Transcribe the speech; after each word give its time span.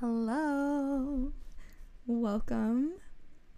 Hello. 0.00 1.32
Welcome 2.06 2.92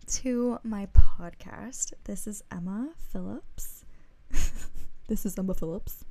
to 0.06 0.58
my 0.62 0.86
podcast. 0.86 1.92
This 2.04 2.26
is 2.26 2.42
Emma 2.50 2.94
Phillips. 3.12 3.84
this 5.06 5.26
is 5.26 5.38
Emma 5.38 5.52
Phillips. 5.52 6.06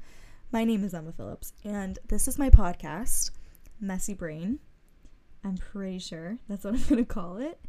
My 0.52 0.66
name 0.66 0.84
is 0.84 0.94
Emma 0.94 1.14
Phillips, 1.14 1.54
and 1.64 1.98
this 2.10 2.28
is 2.28 2.38
my 2.38 2.52
podcast, 2.52 3.32
Messy 3.82 4.14
Brain. 4.14 4.60
I'm 5.44 5.58
pretty 5.58 5.98
sure 5.98 6.38
that's 6.48 6.64
what 6.64 6.76
I'm 6.76 6.84
going 6.84 7.04
to 7.04 7.12
call 7.12 7.38
it. 7.38 7.60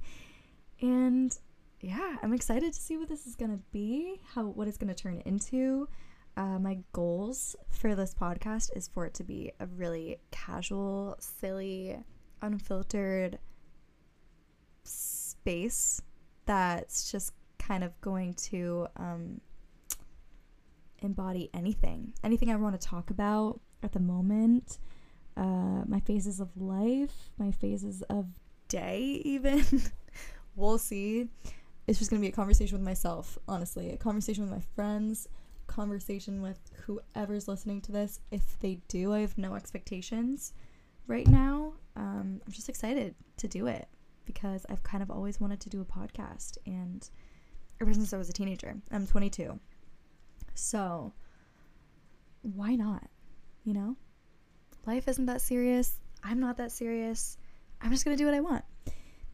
And 0.82 1.34
yeah, 1.80 2.16
I'm 2.22 2.34
excited 2.34 2.74
to 2.74 2.78
see 2.78 2.98
what 2.98 3.08
this 3.08 3.26
is 3.26 3.36
going 3.36 3.52
to 3.52 3.62
be, 3.72 4.20
how 4.34 4.44
what 4.44 4.68
it's 4.68 4.76
going 4.76 4.94
to 4.94 5.02
turn 5.02 5.22
into. 5.24 5.88
Uh, 6.36 6.58
my 6.58 6.80
goals 6.92 7.56
for 7.70 7.94
this 7.94 8.12
podcast 8.14 8.76
is 8.76 8.86
for 8.86 9.06
it 9.06 9.14
to 9.14 9.24
be 9.24 9.50
a 9.60 9.66
really 9.66 10.18
casual, 10.30 11.16
silly, 11.20 11.96
unfiltered 12.42 13.38
space 14.84 16.00
that's 16.46 17.10
just 17.10 17.32
kind 17.58 17.84
of 17.84 17.98
going 18.00 18.34
to 18.34 18.86
um, 18.96 19.40
embody 21.02 21.50
anything, 21.54 22.12
anything 22.24 22.50
I 22.50 22.56
want 22.56 22.80
to 22.80 22.86
talk 22.86 23.10
about 23.10 23.60
at 23.82 23.92
the 23.92 24.00
moment. 24.00 24.78
Uh, 25.36 25.84
my 25.86 26.00
phases 26.00 26.40
of 26.40 26.48
life, 26.56 27.30
my 27.38 27.50
phases 27.50 28.02
of 28.02 28.26
day, 28.68 29.22
even. 29.24 29.64
we'll 30.56 30.78
see. 30.78 31.28
It's 31.86 31.98
just 31.98 32.10
going 32.10 32.20
to 32.20 32.24
be 32.24 32.30
a 32.30 32.34
conversation 32.34 32.78
with 32.78 32.84
myself, 32.84 33.38
honestly, 33.48 33.90
a 33.90 33.96
conversation 33.96 34.44
with 34.44 34.52
my 34.52 34.62
friends, 34.74 35.28
conversation 35.66 36.42
with 36.42 36.58
whoever's 36.84 37.48
listening 37.48 37.80
to 37.82 37.92
this. 37.92 38.20
If 38.30 38.58
they 38.60 38.80
do, 38.88 39.12
I 39.12 39.20
have 39.20 39.38
no 39.38 39.54
expectations 39.54 40.52
right 41.06 41.26
now. 41.26 41.74
Um, 42.20 42.40
I'm 42.44 42.52
just 42.52 42.68
excited 42.68 43.14
to 43.38 43.48
do 43.48 43.66
it 43.66 43.88
because 44.26 44.66
I've 44.68 44.82
kind 44.82 45.02
of 45.02 45.10
always 45.10 45.40
wanted 45.40 45.60
to 45.60 45.70
do 45.70 45.80
a 45.80 45.84
podcast 45.84 46.58
and 46.66 47.08
ever 47.80 47.94
since 47.94 48.12
I 48.12 48.18
was 48.18 48.28
a 48.28 48.32
teenager. 48.32 48.76
I'm 48.90 49.06
22. 49.06 49.58
So, 50.54 51.12
why 52.42 52.74
not? 52.74 53.08
You 53.64 53.74
know? 53.74 53.96
Life 54.86 55.08
isn't 55.08 55.26
that 55.26 55.40
serious. 55.40 55.94
I'm 56.22 56.40
not 56.40 56.58
that 56.58 56.72
serious. 56.72 57.38
I'm 57.80 57.90
just 57.90 58.04
going 58.04 58.16
to 58.16 58.22
do 58.22 58.26
what 58.26 58.34
I 58.34 58.40
want. 58.40 58.64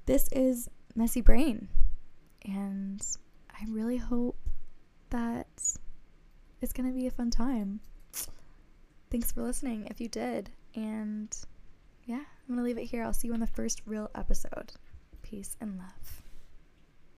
This 0.07 0.29
is 0.31 0.69
Messy 0.95 1.21
Brain. 1.21 1.69
And 2.45 3.05
I 3.51 3.65
really 3.69 3.97
hope 3.97 4.39
that 5.11 5.49
it's 6.61 6.73
going 6.73 6.89
to 6.89 6.95
be 6.95 7.09
a 7.09 7.11
fun 7.11 7.31
time. 7.31 7.81
Thanks 9.11 9.33
for 9.33 9.43
listening 9.43 9.89
if 9.91 10.01
you 10.01 10.09
did. 10.09 10.51
And 10.77 11.37
yeah, 12.05 12.25
I'm 12.49 12.55
going 12.55 12.59
to 12.59 12.65
leave 12.65 12.79
it 12.79 12.89
here. 12.91 13.03
I'll 13.03 13.13
see 13.13 13.29
you 13.29 13.35
in 13.35 13.41
the 13.41 13.47
first 13.47 13.83
real 13.87 14.11
episode. 14.15 14.73
Peace 15.23 15.57
and 15.61 15.79
love. 15.79 16.23